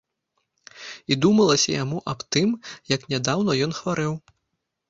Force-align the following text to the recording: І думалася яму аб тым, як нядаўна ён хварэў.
І 1.15 1.17
думалася 1.25 1.69
яму 1.83 2.01
аб 2.13 2.25
тым, 2.37 2.57
як 2.95 3.01
нядаўна 3.15 3.51
ён 3.67 3.71
хварэў. 3.83 4.13